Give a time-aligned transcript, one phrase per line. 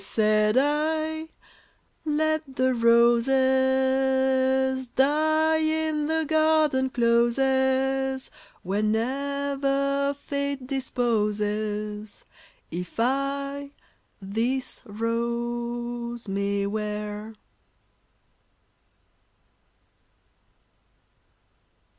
[0.01, 1.29] "said I,"
[2.05, 8.31] let the roses Die in the garden closes
[8.63, 12.25] Whenever fate disposes,
[12.71, 13.73] If I
[14.25, 17.35] ^Ms rose may wear